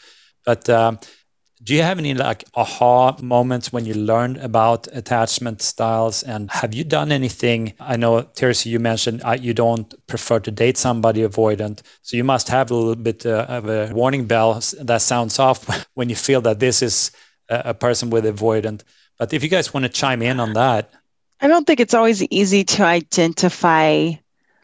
[0.46, 0.96] But uh,
[1.62, 6.22] do you have any like aha moments when you learned about attachment styles?
[6.22, 7.74] And have you done anything?
[7.78, 11.82] I know, Teresa, you mentioned uh, you don't prefer to date somebody avoidant.
[12.00, 15.86] So you must have a little bit uh, of a warning bell that sounds off
[15.92, 17.10] when you feel that this is
[17.50, 18.82] a, person with avoidant.
[19.18, 20.90] But if you guys want to chime in on that.
[21.40, 24.12] I don't think it's always easy to identify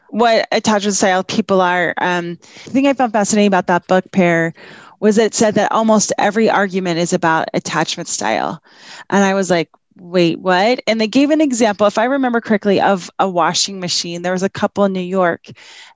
[0.09, 1.93] what attachment style people are.
[1.97, 4.53] Um, the thing I found fascinating about that book pair
[4.99, 8.61] was it said that almost every argument is about attachment style.
[9.09, 9.69] And I was like,
[9.99, 10.81] wait, what?
[10.87, 14.21] And they gave an example, if I remember correctly, of a washing machine.
[14.21, 15.47] There was a couple in New York,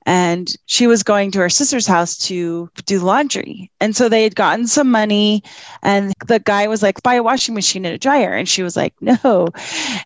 [0.06, 3.72] and she was going to her sister's house to do laundry.
[3.80, 5.44] And so they had gotten some money,
[5.84, 8.34] and the guy was like, buy a washing machine and a dryer.
[8.34, 9.48] And she was like, no.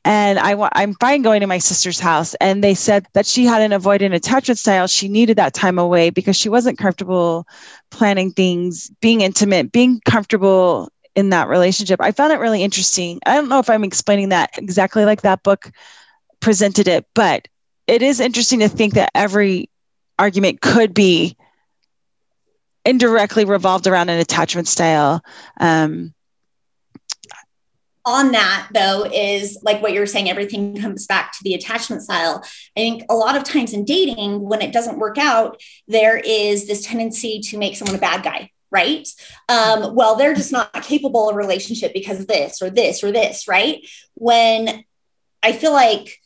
[0.03, 2.34] And I, I'm fine going to my sister's house.
[2.36, 4.88] And they said that she had an avoidant attachment style.
[4.88, 7.47] She needed that time away because she wasn't comfortable
[7.91, 12.01] planning things, being intimate, being comfortable in that relationship.
[12.01, 13.19] I found it really interesting.
[13.25, 15.71] I don't know if I'm explaining that exactly like that book
[16.39, 17.47] presented it, but
[17.88, 19.69] it is interesting to think that every
[20.19, 21.38] argument could be
[22.84, 25.23] indirectly revolved around an attachment style.
[25.60, 26.13] Um,
[28.06, 32.39] on that though is like what you're saying everything comes back to the attachment style
[32.78, 36.67] i think a lot of times in dating when it doesn't work out there is
[36.67, 39.08] this tendency to make someone a bad guy right?
[39.49, 43.47] Um, well, they're just not capable of relationship because of this or this or this,
[43.47, 43.86] right?
[44.15, 44.84] When
[45.43, 46.19] I feel like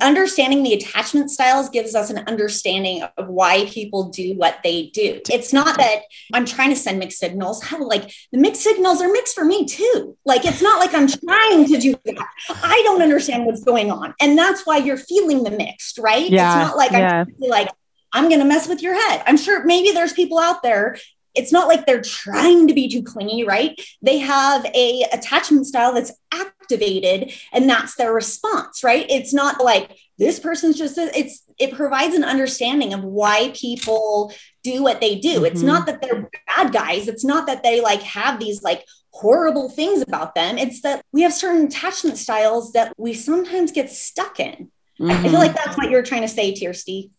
[0.00, 5.20] understanding the attachment styles gives us an understanding of why people do what they do.
[5.30, 7.62] It's not that I'm trying to send mixed signals.
[7.62, 10.16] Hell, like the mixed signals are mixed for me too.
[10.24, 12.28] Like it's not like I'm trying to do that.
[12.48, 14.14] I don't understand what's going on.
[14.20, 16.30] And that's why you're feeling the mixed, right?
[16.30, 17.24] Yeah, it's not like yeah.
[17.26, 17.68] I'm like
[18.14, 19.22] I'm going to mess with your head.
[19.26, 20.96] I'm sure maybe there's people out there
[21.34, 23.78] it's not like they're trying to be too clingy, right?
[24.02, 29.06] They have a attachment style that's activated and that's their response, right?
[29.10, 34.32] It's not like this person's just a, it's it provides an understanding of why people
[34.62, 35.36] do what they do.
[35.36, 35.46] Mm-hmm.
[35.46, 37.08] It's not that they're bad guys.
[37.08, 40.56] It's not that they like have these like horrible things about them.
[40.56, 44.70] It's that we have certain attachment styles that we sometimes get stuck in.
[45.00, 45.10] Mm-hmm.
[45.10, 45.34] I feel mm-hmm.
[45.34, 47.10] like that's what you're trying to say, Kirsty.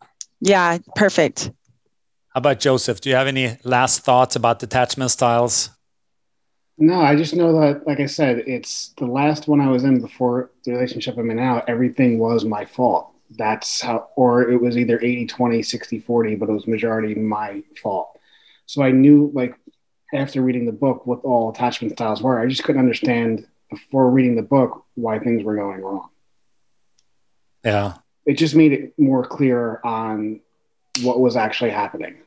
[0.45, 1.49] Yeah, perfect.
[2.29, 3.01] How about Joseph?
[3.01, 5.71] Do you have any last thoughts about attachment styles?
[6.77, 10.01] No, I just know that, like I said, it's the last one I was in
[10.01, 11.63] before the relationship I'm in now.
[11.67, 13.11] Everything was my fault.
[13.31, 17.63] That's how, or it was either 80, 20, 60, 40, but it was majority my
[17.81, 18.19] fault.
[18.67, 19.55] So I knew, like,
[20.13, 22.39] after reading the book, what all attachment styles were.
[22.39, 26.09] I just couldn't understand before reading the book why things were going wrong.
[27.63, 27.93] Yeah.
[28.25, 30.39] It just made it more clear on
[31.01, 32.17] what was actually happening.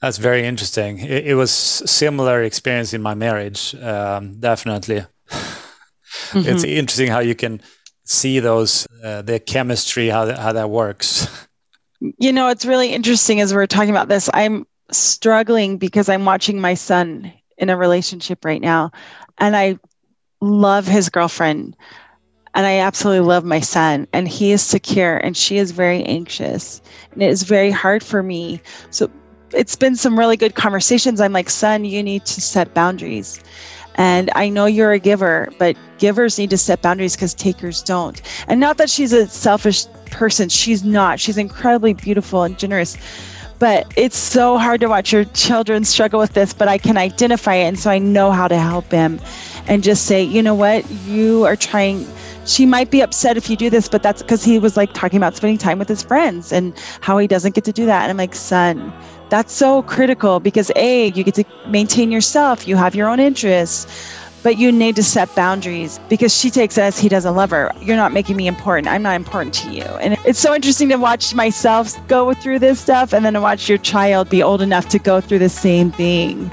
[0.00, 0.98] That's very interesting.
[0.98, 5.04] It, it was similar experience in my marriage, um, definitely.
[5.30, 6.38] mm-hmm.
[6.38, 7.60] It's interesting how you can
[8.04, 11.28] see those uh, the chemistry how that, how that works.
[12.16, 14.30] You know, it's really interesting as we're talking about this.
[14.32, 18.92] I'm struggling because I'm watching my son in a relationship right now,
[19.36, 19.78] and I
[20.40, 21.76] love his girlfriend
[22.54, 26.82] and I absolutely love my son, and he is secure, and she is very anxious,
[27.12, 28.60] and it is very hard for me.
[28.90, 29.10] So
[29.52, 31.20] it's been some really good conversations.
[31.20, 33.40] I'm like, son, you need to set boundaries.
[33.96, 38.20] And I know you're a giver, but givers need to set boundaries because takers don't.
[38.48, 41.20] And not that she's a selfish person, she's not.
[41.20, 42.96] She's incredibly beautiful and generous.
[43.58, 47.56] But it's so hard to watch your children struggle with this, but I can identify
[47.56, 47.64] it.
[47.64, 49.20] And so I know how to help him
[49.70, 52.06] and just say, you know what, you are trying
[52.46, 55.16] she might be upset if you do this, but that's because he was like talking
[55.16, 58.02] about spending time with his friends and how he doesn't get to do that.
[58.02, 58.92] And I'm like, son,
[59.28, 63.86] that's so critical because A, you get to maintain yourself, you have your own interests,
[64.42, 67.70] but you need to set boundaries because she takes it as he doesn't love her.
[67.80, 68.88] You're not making me important.
[68.88, 69.82] I'm not important to you.
[69.82, 73.68] And it's so interesting to watch myself go through this stuff and then to watch
[73.68, 76.50] your child be old enough to go through the same thing.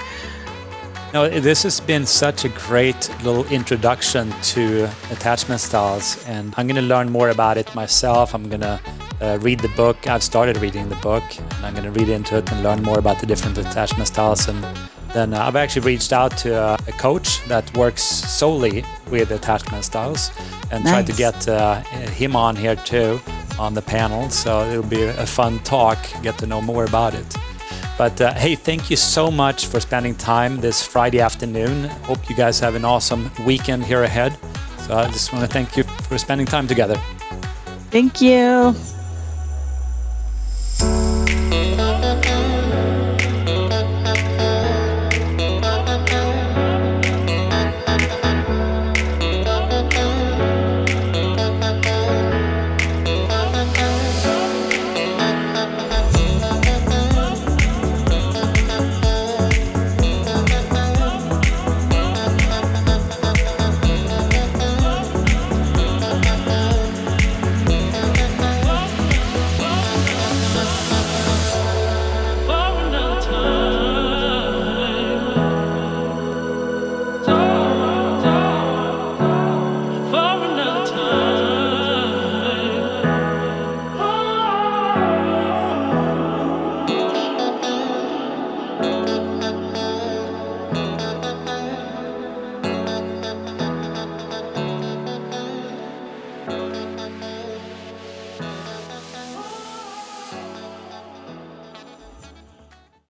[1.18, 6.76] No, this has been such a great little introduction to attachment styles, and I'm going
[6.76, 8.36] to learn more about it myself.
[8.36, 8.80] I'm going to
[9.20, 10.08] uh, read the book.
[10.08, 13.00] I've started reading the book, and I'm going to read into it and learn more
[13.00, 14.48] about the different attachment styles.
[14.48, 14.64] And
[15.12, 19.86] then uh, I've actually reached out to uh, a coach that works solely with attachment
[19.86, 20.30] styles
[20.70, 20.94] and nice.
[20.94, 21.82] tried to get uh,
[22.22, 23.20] him on here too
[23.58, 24.30] on the panel.
[24.30, 27.47] So it'll be a fun talk, get to know more about it.
[27.98, 31.86] But uh, hey, thank you so much for spending time this Friday afternoon.
[32.06, 34.38] Hope you guys have an awesome weekend here ahead.
[34.80, 36.96] So I just want to thank you for spending time together.
[37.90, 38.76] Thank you.